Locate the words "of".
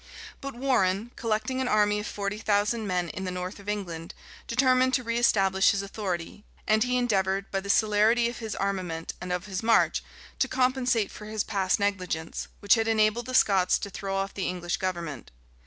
1.99-2.07, 3.59-3.69, 8.27-8.39, 9.31-9.45